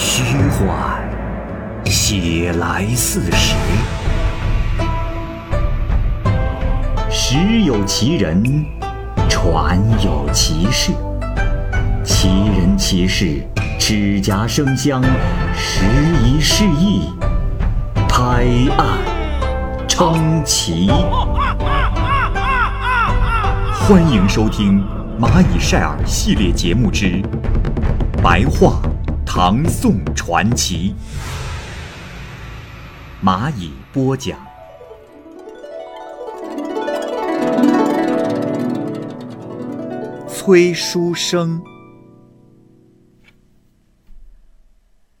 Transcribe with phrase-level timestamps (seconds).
[0.00, 1.02] 虚幻，
[1.84, 3.56] 写来似实。
[7.10, 8.64] 实有其人，
[9.28, 10.92] 传有其事。
[12.04, 13.42] 其人其事，
[13.76, 15.02] 指甲生香，
[15.52, 15.84] 时
[16.22, 17.10] 移世易，
[18.08, 18.98] 拍案
[19.88, 20.92] 称奇。
[23.82, 24.80] 欢迎收听
[25.20, 27.06] 《蚂蚁晒尔》系列节目之
[28.22, 28.80] 《白话
[29.40, 30.92] 唐宋传奇》，
[33.24, 34.36] 蚂蚁播讲。
[40.26, 41.62] 崔书生，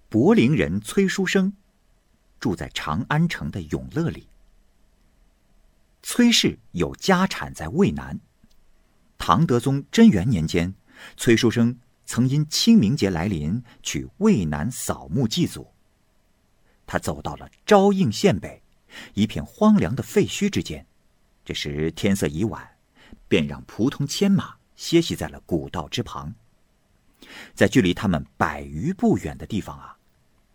[0.08, 1.52] 柏林人崔书生，
[2.40, 4.26] 住在长安城的永乐里。
[6.02, 8.18] 崔氏有家产在渭南。
[9.16, 10.74] 唐德宗贞元年间，
[11.16, 11.78] 崔书生
[12.08, 15.74] 曾因清明节来临，去渭南扫墓祭祖。
[16.86, 18.62] 他走到了昭应县北，
[19.12, 20.86] 一片荒凉的废墟之间。
[21.44, 22.66] 这时天色已晚，
[23.28, 26.34] 便让仆从牵马歇息在了古道之旁。
[27.54, 29.98] 在距离他们百余步远的地方啊，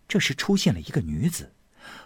[0.07, 1.53] 这时出现了一个女子，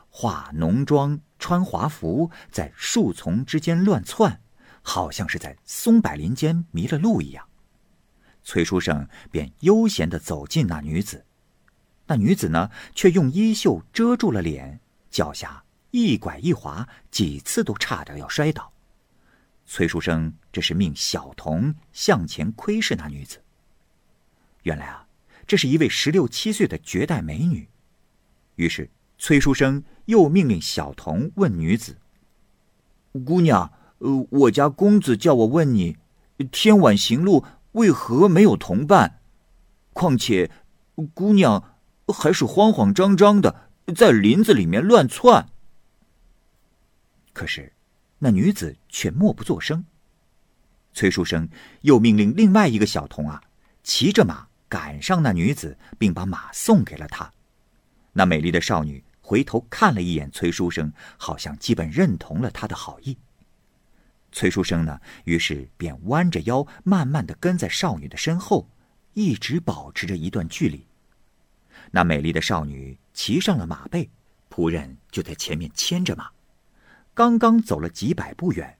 [0.09, 4.41] 化浓妆，穿华服，在树丛之间乱窜。
[4.81, 7.47] 好像是在松柏林间迷了路一样，
[8.47, 11.25] 崔书生便悠闲地走近那女子，
[12.05, 14.79] 那女子呢，却用衣袖遮住了脸，
[15.11, 18.71] 脚下一拐一滑，几次都差点要摔倒。
[19.65, 23.43] 崔书生这是命小童向前窥视那女子。
[24.63, 25.05] 原来啊，
[25.45, 27.67] 这是一位十六七岁的绝代美女。
[28.55, 31.97] 于是崔书生又命令小童问女子
[33.25, 35.97] ：“姑娘。”呃，我家公子叫我问你，
[36.51, 37.43] 天晚行路
[37.77, 39.19] 为何没有同伴？
[39.93, 40.51] 况且，
[41.13, 41.77] 姑娘
[42.07, 45.47] 还是慌慌张张的在林子里面乱窜。
[47.33, 47.73] 可是，
[48.19, 49.85] 那女子却默不作声。
[50.93, 51.47] 崔书生
[51.81, 53.43] 又命令另外一个小童啊，
[53.83, 57.31] 骑着马赶上那女子，并把马送给了她。
[58.13, 63.15] 那美丽的少女回头看了一眼崔书生，好像基本认同了他的好意。
[64.37, 68.69] 崔书生呢，于是便弯着腰，慢慢的跟在少女的身后，
[69.15, 70.85] 一直保持着一段距离。
[71.89, 74.07] 那美丽的少女骑上了马背，
[74.53, 76.29] 仆人就在前面牵着马。
[77.15, 78.77] 刚刚走了几百步远，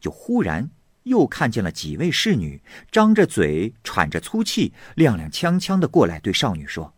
[0.00, 0.68] 就忽然
[1.04, 6.92] 又看见了几位侍女，张着嘴，喘着粗气，踉踉跄跄的过来，对少女说：“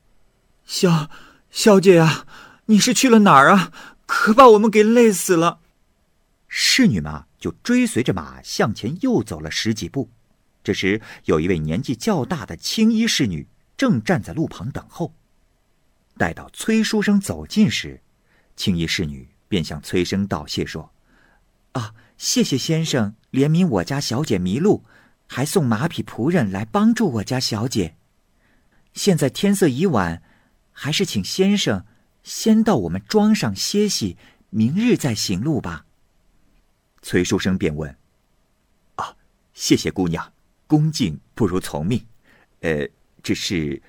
[0.64, 1.10] 小
[1.50, 2.26] 小姐啊，
[2.64, 3.70] 你是去了哪儿啊？
[4.06, 5.60] 可把我们给累死了。”
[6.48, 10.10] 侍女们就追随着马向前又走了十几步，
[10.64, 15.14] 这时有一位年纪较大的青衣侍女正站在路旁等候。
[16.16, 18.00] 待到崔书生走近时，
[18.56, 20.92] 青衣侍女便向崔生道谢说
[21.72, 24.84] ：“啊，谢谢先生怜悯我家小姐迷路，
[25.28, 27.94] 还送马匹仆人来帮助我家小姐。
[28.94, 30.20] 现在天色已晚，
[30.72, 31.84] 还是请先生
[32.24, 34.16] 先到我们庄上歇息，
[34.50, 35.84] 明日再行路吧。”
[37.02, 37.96] 崔书生便问
[38.96, 39.16] ：“啊，
[39.54, 40.32] 谢谢姑娘，
[40.66, 42.06] 恭敬不如从命。
[42.60, 42.88] 呃，
[43.22, 43.80] 只是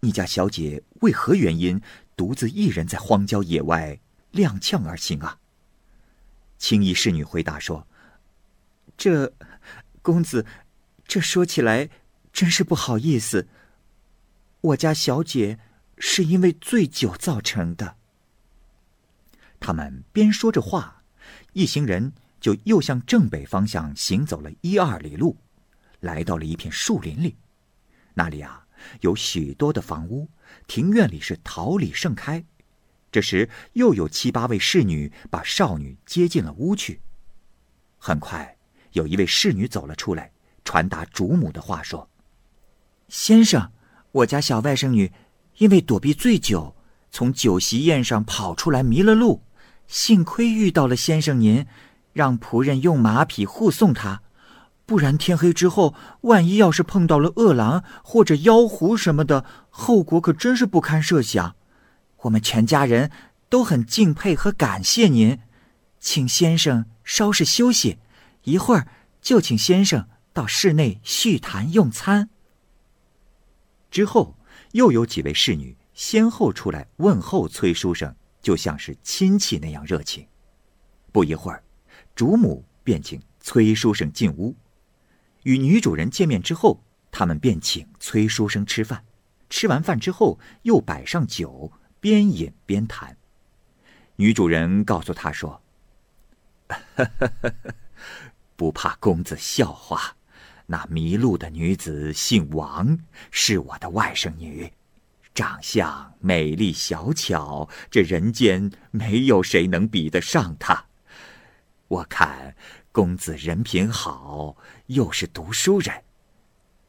[0.00, 1.80] 你家小姐为何原因
[2.16, 4.00] 独自一人在荒郊野外
[4.32, 5.38] 踉跄而行啊？”
[6.58, 7.86] 青衣侍女回答说
[8.98, 9.32] ：“这
[10.02, 10.44] 公子，
[11.06, 11.88] 这说起来
[12.32, 13.46] 真是不好意思。
[14.60, 15.60] 我家小姐
[15.98, 17.96] 是因为醉酒造成的。”
[19.60, 21.04] 他们边说着话，
[21.52, 22.12] 一行人。
[22.40, 25.36] 就又向正北方向行走了一二里路，
[26.00, 27.36] 来到了一片树林里。
[28.14, 28.66] 那里啊，
[29.00, 30.28] 有许多的房屋，
[30.66, 32.44] 庭院里是桃李盛开。
[33.10, 37.00] 这时，又有七八位侍女把少女接进了屋去。
[37.96, 38.56] 很快，
[38.92, 40.30] 有一位侍女走了出来，
[40.64, 42.08] 传达主母的话说
[43.08, 43.72] ：“先生，
[44.12, 45.10] 我家小外甥女
[45.56, 46.76] 因为躲避醉酒，
[47.10, 49.42] 从酒席宴上跑出来迷了路，
[49.86, 51.66] 幸亏遇到了先生您。”
[52.18, 54.22] 让仆人用马匹护送他，
[54.84, 61.54] 不然天黑之后，万一要是碰到了恶狼或者妖狐什么的，后果可真是不堪设想。
[62.22, 63.12] 我们全家人
[63.48, 65.38] 都很敬佩和感谢您，
[66.00, 67.98] 请先生稍事休息，
[68.42, 68.88] 一会儿
[69.22, 72.30] 就请先生到室内叙谈用餐。
[73.92, 74.36] 之后，
[74.72, 78.12] 又有几位侍女先后出来问候崔书生，
[78.42, 80.26] 就像是亲戚那样热情。
[81.12, 81.62] 不一会儿。
[82.18, 84.56] 主母便请崔书生进屋，
[85.44, 86.82] 与女主人见面之后，
[87.12, 89.04] 他们便请崔书生吃饭。
[89.48, 91.70] 吃完饭之后，又摆上酒，
[92.00, 93.16] 边饮边谈。
[94.16, 95.62] 女主人告诉他说
[98.56, 100.16] ：“不怕公子笑话，
[100.66, 102.98] 那迷路的女子姓王，
[103.30, 104.72] 是我的外甥女，
[105.32, 110.87] 长相美丽小巧，这人间没有谁能比得上她。
[111.88, 112.54] 我看
[112.92, 114.56] 公子人品好，
[114.86, 116.04] 又是读书人，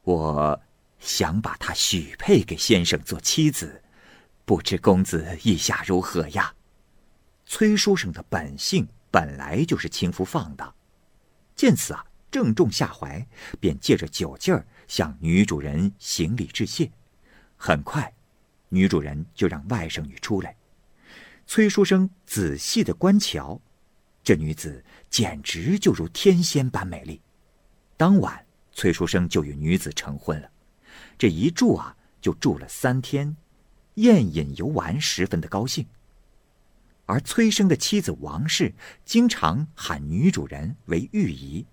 [0.02, 0.62] 我。”
[1.00, 3.82] 想把她许配给先生做妻子，
[4.44, 6.54] 不知公子意下如何呀？
[7.46, 10.74] 崔书生的本性本来就是轻浮放荡，
[11.56, 13.26] 见此啊，正中下怀，
[13.58, 16.92] 便借着酒劲儿向女主人行礼致谢。
[17.56, 18.12] 很快，
[18.68, 20.54] 女主人就让外甥女出来。
[21.46, 23.58] 崔书生仔细的观瞧，
[24.22, 27.20] 这女子简直就如天仙般美丽。
[27.96, 30.50] 当晚，崔书生就与女子成婚了。
[31.18, 33.36] 这一住啊，就住了三天，
[33.96, 35.84] 宴饮游玩，十分的高兴。
[37.06, 38.72] 而崔生的妻子王氏
[39.04, 41.66] 经常喊女主人为玉姨，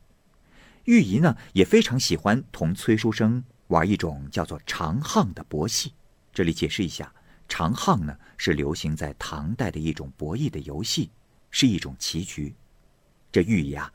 [0.86, 5.94] 玉姨呢也非常喜欢同崔书生玩一种叫做长巷的博戏。
[6.34, 7.14] 这里解释一下，
[7.48, 11.12] 长巷呢是流行在唐代的一种博弈的游戏，
[11.52, 12.54] 是一种棋局。
[13.32, 13.92] 这玉姨啊，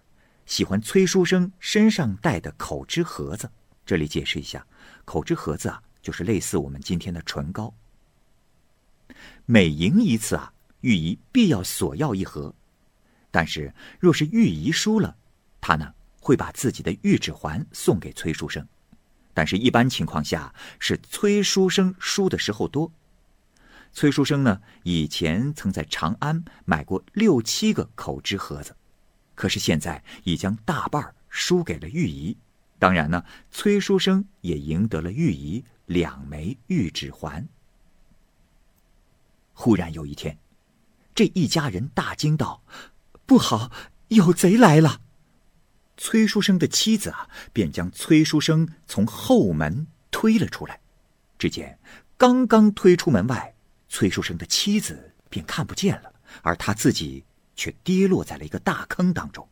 [0.46, 3.50] 喜欢崔书生身上带的口脂盒子。
[3.84, 4.66] 这里解释一下。
[5.04, 7.74] 口脂盒子啊，就是类似我们今天的唇膏。
[9.46, 10.52] 每赢一次啊，
[10.82, 12.54] 玉姨必要索要一盒。
[13.30, 15.16] 但是若是玉姨输了，
[15.60, 18.66] 她呢会把自己的玉指环送给崔书生。
[19.34, 22.92] 但是，一般情况下是崔书生输的时候多。
[23.92, 28.76] 崔书生呢，以前曾在长安买过六七个口脂盒子，
[29.42, 32.38] 可是现在已将大半输给了玉姨。
[32.78, 37.48] 当然呢，崔书生也赢得了玉姨两枚玉指环。
[39.52, 40.38] 忽然有一天，
[41.12, 42.62] 这一家人大惊道
[43.26, 43.72] ：“不好，
[44.06, 45.00] 有贼来了！”
[45.98, 50.78] 崔书生的妻子啊，便将崔书生从后门推了出来。
[51.36, 51.76] 只见
[52.16, 53.52] 刚刚推出门外，
[53.88, 56.12] 崔书生的妻子便看不见了，
[56.42, 57.24] 而他自己
[57.54, 59.48] 却跌落在了一个大坑当中。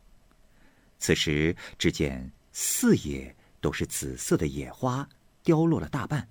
[0.99, 2.31] 此时，只见。
[2.53, 5.07] 四野都是紫色的野花，
[5.41, 6.27] 凋落了大半。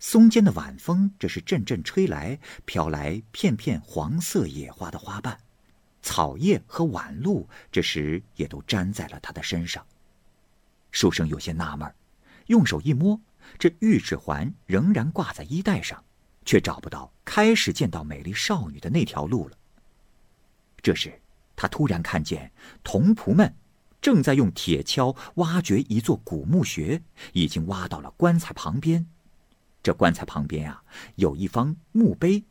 [0.00, 5.38] 松间的晚风，这是阵阵吹来，飘来片片黄色野花的花瓣。
[6.02, 9.86] 草叶和晚露，这时也都粘在了他的身上。
[10.90, 11.94] 书生有些纳闷
[12.46, 13.20] 用手一摸，
[13.56, 16.02] 这玉指环仍然挂在衣带上，
[16.44, 19.56] 却找不到开始见到美丽少女的那条路了。
[20.82, 21.20] 这时，
[21.54, 23.54] 他突然看见童仆们。
[24.00, 27.02] 正在用铁锹挖掘一座古墓穴，
[27.34, 29.06] 已经挖到了棺材旁边。
[29.82, 30.82] 这棺材旁边啊，
[31.16, 32.42] 有一方墓碑，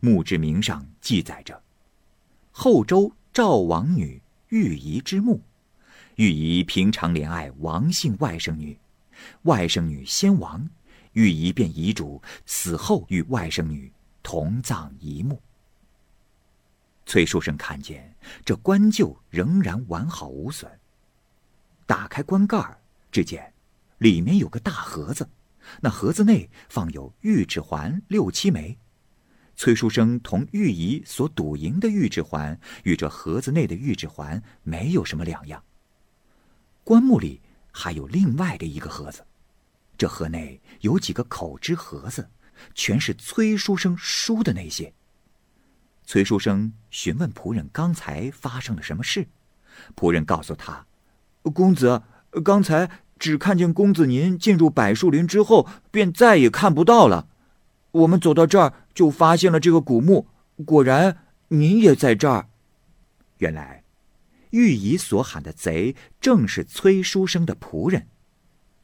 [0.00, 1.62] 墓志铭上记载着
[2.52, 5.40] ：“后周赵王女玉仪之墓。
[6.16, 8.78] 玉仪平常怜爱王姓外甥女，
[9.44, 10.68] 外甥女先亡，
[11.14, 13.90] 玉仪便遗嘱死后与外甥女
[14.22, 15.40] 同葬一墓。”
[17.10, 18.14] 崔书生看见
[18.44, 20.70] 这棺柩仍然完好无损。
[21.84, 22.78] 打开棺盖，
[23.10, 23.52] 只见
[23.98, 25.28] 里面有个大盒子，
[25.80, 28.78] 那盒子内放有玉指环六七枚。
[29.56, 35.60] 崔书生同玉姨所赌赢的玉指环，与这盒子内的玉指环没有什么两样。
[36.84, 37.40] 棺木里
[37.72, 39.26] 还有另外的一个盒子，
[39.98, 42.30] 这盒内有几个口之盒子，
[42.72, 44.94] 全是崔书生输的那些。
[46.10, 49.28] 崔书生询问仆人刚才发生了什么事，
[49.94, 50.84] 仆人告诉他。
[51.54, 52.02] 公子，
[52.42, 57.28] 刚才只看见公子您进入柏树林之后，便再也看不到了。
[57.92, 60.26] 我们走到这儿，就发现了这个古墓。
[60.66, 62.48] 果然，您也在这儿。
[63.38, 63.84] 原来，
[64.50, 68.08] 玉姨所喊的贼，正是崔书生的仆人。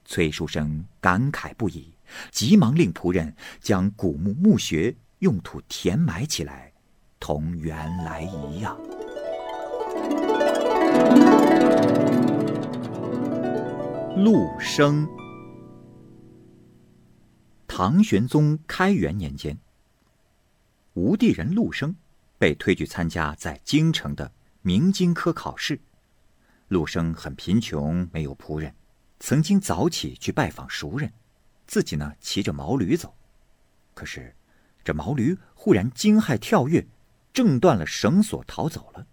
[0.05, 1.95] 崔书生感慨不已，
[2.31, 6.66] 急忙令仆人将古墓墓穴用土填埋起来，
[7.19, 8.77] 同原来一样。
[14.17, 15.09] 陆生。
[17.67, 19.59] 唐玄宗开元年间，
[20.95, 21.95] 吴地人陆生
[22.39, 24.33] 被推举参加在京城的
[24.63, 25.79] 明经科考试。
[26.69, 28.75] 陆生很贫穷，没有仆人，
[29.21, 31.13] 曾经早起去拜访熟人，
[31.67, 33.15] 自己呢骑着毛驴走。
[33.93, 34.35] 可是，
[34.83, 36.87] 这毛驴忽然惊骇跳跃，
[37.37, 39.07] 挣断了绳索逃走了。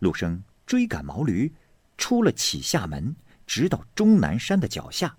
[0.00, 1.54] 陆生追赶毛驴，
[1.96, 3.14] 出了启下门。
[3.46, 5.16] 直到终南山的脚下。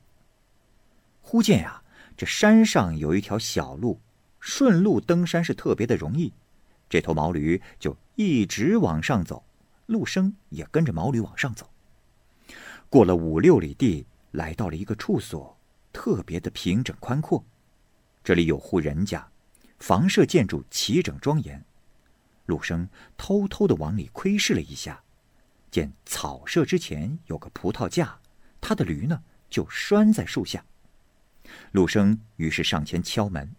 [1.21, 1.81] 忽见呀，
[2.17, 4.01] 这山上有一条小路，
[4.41, 6.33] 顺路登山是特别的容易。
[6.89, 9.45] 这头毛驴就一直往上走，
[9.85, 11.69] 陆生也跟着毛驴往上走。
[12.89, 15.57] 过了五六里地，来到了一个处所，
[15.93, 17.41] 特别的平整宽阔。
[18.25, 19.25] 这里有户人家，
[19.79, 21.63] 房舍建筑齐整庄严。
[22.47, 25.01] 陆生偷偷的往里窥视了一下，
[25.69, 28.19] 见草舍之前有个葡萄架，
[28.59, 30.65] 他的驴呢就拴在树下。
[31.71, 33.53] 陆生于是上前敲门，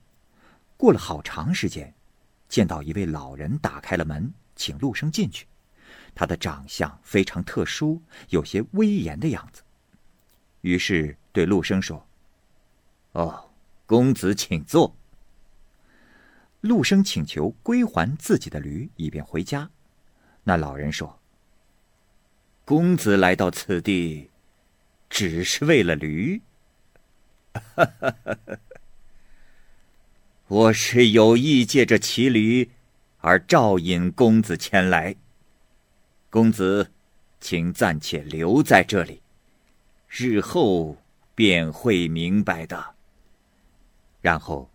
[0.77, 1.95] 过了好长时间，
[2.49, 5.47] 见到一位老人打开了门，请陆生进去。
[6.15, 9.63] 他的长相非常特殊，有些威严的样子。
[10.63, 12.05] 于是对陆生说
[13.13, 13.51] ：“哦，
[13.87, 14.95] 公子请坐。”
[16.61, 19.71] 陆生请求归还自己的驴，以便回家。
[20.43, 21.21] 那老人说
[22.65, 24.29] ：“公子来到此地，
[25.09, 26.43] 只是为了驴？”
[30.49, 32.69] 我是有意借着骑驴，
[33.19, 35.15] 而召引公子前来。
[36.29, 36.91] 公子，
[37.41, 39.23] 请暂且留在这里，
[40.09, 40.97] 日后
[41.37, 42.97] 便会明白的。
[44.21, 44.69] 然后。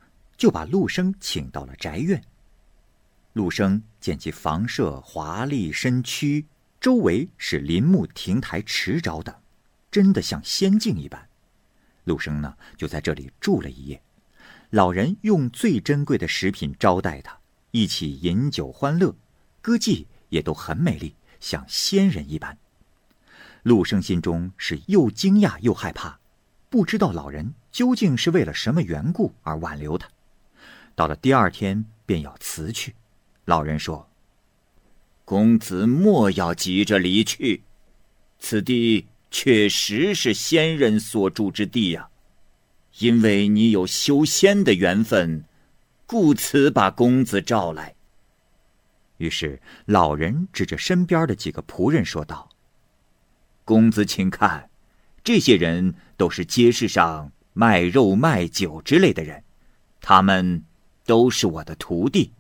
[0.43, 2.21] 就把陆生请到了宅院。
[3.31, 6.45] 陆生见其房舍华丽身躯，
[6.81, 9.33] 周围是林木亭台池沼等，
[9.89, 11.29] 真的像仙境一般。
[12.03, 14.03] 陆生呢，就在这里住了一夜。
[14.71, 17.39] 老人用最珍贵的食品招待他，
[17.71, 19.15] 一起饮酒欢乐，
[19.61, 22.57] 歌妓也都很美丽，像仙人一般。
[23.61, 26.19] 陆生心中是又惊讶又害怕，
[26.69, 30.09] 不知道老人究竟是为了什么缘故而挽留他。
[30.95, 32.93] 到了第二天，便要辞去。
[33.45, 34.09] 老人说
[35.25, 37.63] ：“公子莫要急着离去，
[38.39, 42.09] 此地确实是仙人所住之地呀。
[42.99, 45.45] 因为你有修仙的缘分，
[46.05, 47.95] 故此把公子召来。”
[49.17, 52.49] 于是老人指着身边的几个仆人说道
[53.65, 54.69] ：“公子，请看，
[55.23, 59.43] 这些人都是街市上卖肉卖酒之类的人，
[59.99, 60.63] 他们。”
[61.05, 62.31] 都是我的徒弟。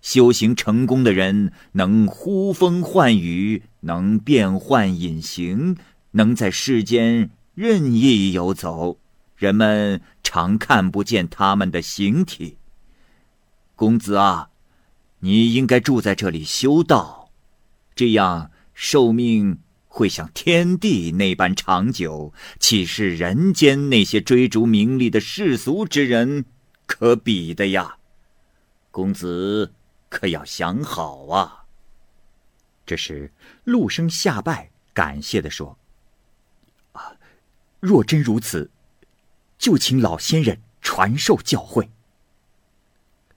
[0.00, 5.76] 修行成功的人能呼风唤雨，能变换隐形，
[6.12, 8.98] 能在世间任意游走，
[9.36, 12.56] 人们常看不见他们的形体。
[13.74, 14.50] 公子啊，
[15.20, 17.30] 你应该住在这里修道，
[17.96, 19.58] 这样寿命
[19.88, 26.44] 会像天地那般长久，岂是人间那些追逐名利的世俗之人？
[26.88, 27.98] 可比的呀，
[28.90, 29.72] 公子
[30.08, 31.66] 可要想好啊。
[32.86, 33.30] 这时，
[33.64, 35.78] 陆生下拜，感谢的说
[36.92, 37.12] ：“啊，
[37.78, 38.70] 若真如此，
[39.58, 41.90] 就请老仙人传授教诲。”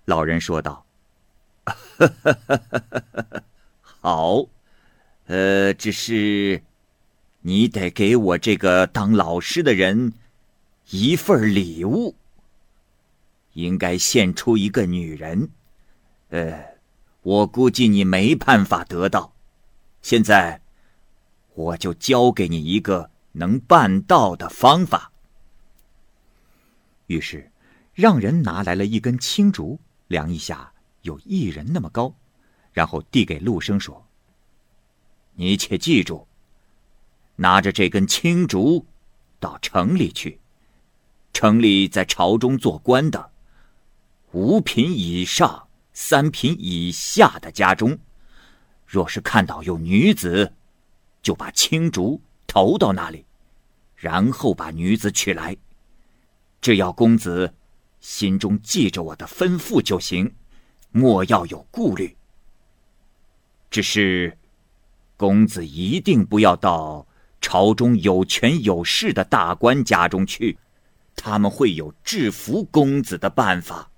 [0.06, 0.86] 老人说道
[3.84, 4.46] ：“好，
[5.26, 6.64] 呃，只是
[7.42, 10.14] 你得给我这个当老师的人
[10.90, 12.16] 一份礼物。”
[13.54, 15.50] 应该献出一个女人，
[16.30, 16.78] 呃，
[17.22, 19.34] 我估计你没办法得到。
[20.02, 20.62] 现在，
[21.54, 25.12] 我就教给你一个能办到的方法。
[27.08, 27.52] 于是，
[27.94, 32.16] 让人拿来了一根青竹，量一下有一人那么高，
[32.72, 34.08] 然后递给陆生说
[35.36, 36.26] ：“你且记住，
[37.36, 38.86] 拿着这根青竹，
[39.40, 40.40] 到城里去。
[41.34, 43.31] 城里在朝中做官的。”
[44.34, 48.00] 五品以上、三品以下的家中，
[48.88, 50.54] 若是看到有女子，
[51.22, 53.26] 就把青竹投到那里，
[53.96, 55.58] 然后把女子娶来。
[56.62, 57.54] 只要公子
[58.00, 60.34] 心中记着我的吩咐就行，
[60.92, 62.16] 莫要有顾虑。
[63.70, 64.38] 只是，
[65.18, 67.06] 公子一定不要到
[67.42, 70.58] 朝中有权有势的大官家中去，
[71.18, 73.91] 他们会有制服公子的办法。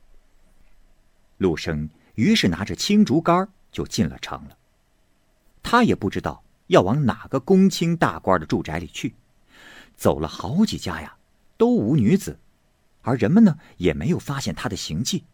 [1.44, 4.58] 陆生于是拿着青竹竿就进了城了。
[5.62, 9.14] 他也不知道要往哪个公卿大官的住宅里去，
[9.98, 11.18] 走了好几家呀，
[11.58, 12.40] 都无女子，
[13.02, 15.26] 而人们呢也没有发现他的行迹。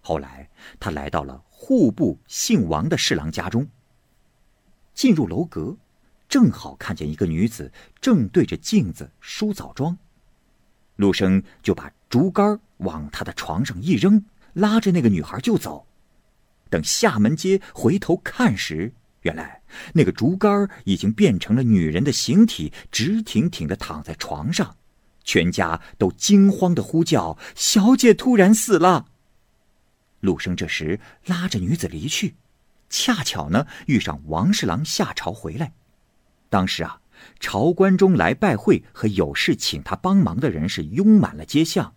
[0.00, 0.48] 后来
[0.78, 3.66] 他来到了户部姓王的侍郎家中。
[4.94, 5.76] 进入楼阁，
[6.28, 9.98] 正好看见一个女子正对着镜子梳澡妆。
[10.94, 14.24] 陆生就把竹竿往她的床上一扔。
[14.54, 15.86] 拉着那个女孩就走，
[16.70, 18.92] 等下门街回头看时，
[19.22, 24.76] 原来那个竹竿已经变成了女人的形体，直挺挺的躺在床上，
[25.22, 29.06] 全家都惊慌的呼叫：“小姐突然死了！”
[30.20, 32.34] 陆生这时拉着女子离去，
[32.88, 35.72] 恰巧呢遇上王侍郎下朝回来。
[36.48, 37.00] 当时啊，
[37.40, 41.94] 朝官中来拜会和有事请他帮忙的人是拥满了街巷。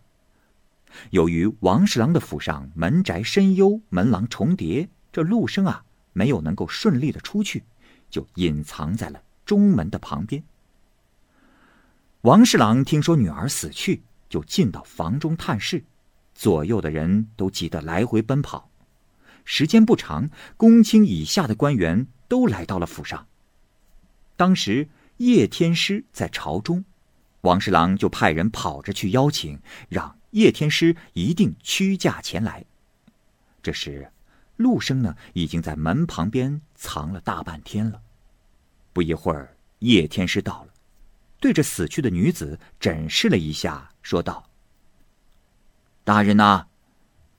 [1.11, 7.63] 由于王侍郎的府上门宅深幽，门廊重叠，这陆生啊没有能够顺利的出去，
[8.09, 10.43] 就隐藏在了中门的旁边。
[12.21, 15.83] 王侍郎听说女儿死去，就进到房中探视，
[16.33, 18.69] 左右的人都急得来回奔跑。
[19.45, 23.27] 时间不长，公卿以下的官员都来到了府上。
[24.35, 26.83] 当时叶天师在朝中，
[27.41, 32.65] 王侍郎就派人跑着去邀请，让叶天师一定屈驾前来。
[33.61, 34.11] 这时，
[34.55, 38.01] 陆生呢已经在门旁边藏了大半天了。
[38.91, 40.73] 不一会儿，叶天师到了。
[41.39, 44.49] 对着死去的女子诊视了一下，说道
[46.03, 46.65] ：“大人呐，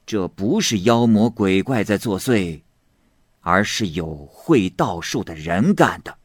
[0.07, 2.63] 这不是妖魔鬼怪在作祟，
[3.41, 6.17] 而是有会道术的人干的。”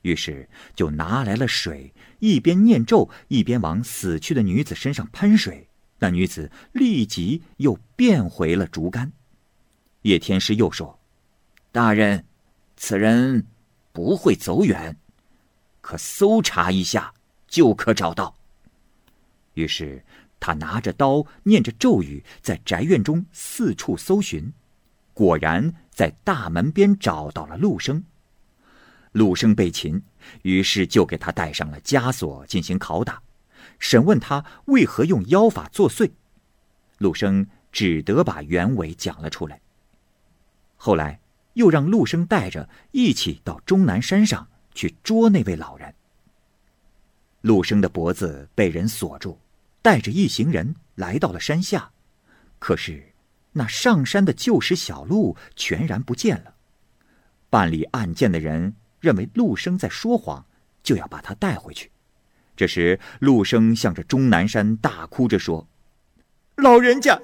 [0.00, 5.68] 于是就拿来了水，一边念咒，一边往死去的女子身上喷水。
[5.98, 9.10] 那女子立即又变回了竹竿。
[10.02, 11.00] 叶天师又说
[11.72, 12.24] ：“大人，
[12.76, 13.44] 此人
[13.92, 14.96] 不会走远。”
[15.82, 17.12] 可搜查一下，
[17.48, 18.36] 就可找到。
[19.54, 20.04] 于是
[20.38, 24.52] 他拿着刀，念着咒语，在宅院中四处搜寻，
[25.12, 28.04] 果然在大门边找到了陆生。
[29.12, 30.02] 陆生被擒，
[30.42, 33.22] 于是就给他戴上了枷锁，进行拷打，
[33.78, 36.10] 审问他为何用妖法作祟。
[36.98, 39.60] 陆生只得把原委讲了出来。
[40.76, 41.20] 后来
[41.54, 44.48] 又让陆生带着一起到终南山上。
[44.74, 45.94] 去捉那位老人。
[47.42, 49.38] 陆生的脖子被人锁住，
[49.82, 51.90] 带着一行人来到了山下，
[52.58, 53.12] 可是
[53.52, 56.54] 那上山的旧时小路全然不见了。
[57.50, 60.46] 办理案件的人认为陆生在说谎，
[60.82, 61.90] 就要把他带回去。
[62.56, 65.66] 这时，陆生向着终南山大哭着说
[66.56, 67.20] ：“老人家，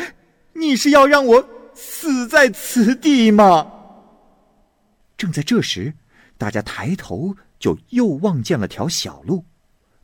[0.54, 3.72] 你是要让我死在此地吗？”
[5.16, 5.94] 正在这时。
[6.38, 9.44] 大家抬头，就又望见了条小路，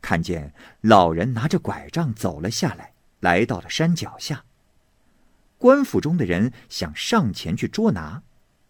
[0.00, 4.44] 看见老人拿着拐杖走了下来，来到了山脚下。
[5.56, 8.22] 官府中的人想上前去捉拿，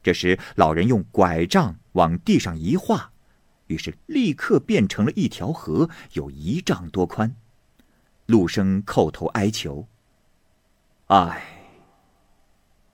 [0.02, 3.10] 这时老人用拐杖往地上一画，
[3.66, 7.34] 于是立刻变成了一条河，有一丈多宽。
[8.26, 9.84] 陆生叩头哀求
[11.08, 11.42] ：“唉，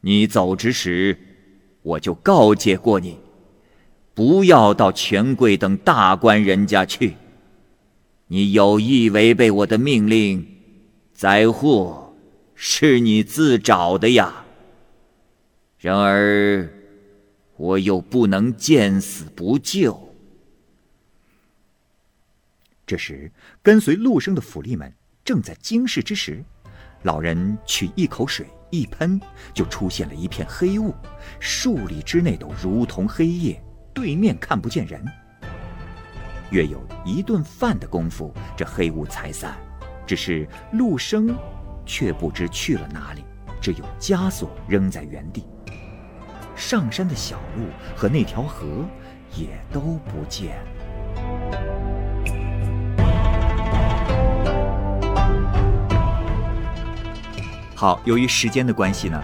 [0.00, 1.18] 你走之时，
[1.82, 3.18] 我就告诫过你。”
[4.16, 7.16] 不要到权贵等大官人家去，
[8.28, 10.46] 你有意违背我的命令，
[11.12, 12.14] 灾祸
[12.54, 14.44] 是你自找的呀。
[15.78, 16.72] 然而，
[17.56, 20.12] 我又不能见死不救。
[22.86, 23.30] 这时，
[23.62, 24.92] 跟随陆生的府吏们
[25.24, 26.44] 正在惊视之时，
[27.02, 29.20] 老人取一口水一喷，
[29.54, 30.94] 就出现了一片黑雾，
[31.40, 33.62] 数里之内都如同黑夜。
[33.94, 35.02] 对面看不见人，
[36.50, 39.56] 约有一顿饭的功夫，这黑雾才散。
[40.04, 41.34] 只是陆生
[41.86, 43.24] 却不知去了哪里，
[43.60, 45.44] 只有枷锁扔在原地。
[46.56, 48.84] 上山的小路和那条河
[49.34, 50.56] 也都不见。
[57.74, 59.22] 好，由于时间的关系呢，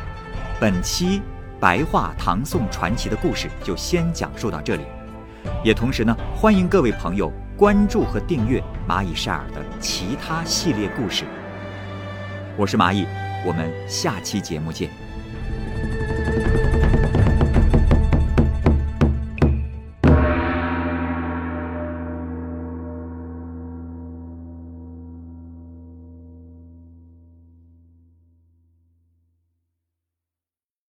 [0.61, 1.23] 本期。
[1.61, 4.85] 白话唐宋传奇的故事就先讲述到这里，
[5.63, 11.27] 也同时呢，欢迎各位朋友关注和订阅蚂蚁晒尔的其他系列故事。
[12.57, 13.07] 我是蚂蚁，
[13.47, 15.10] 我们下期节目见。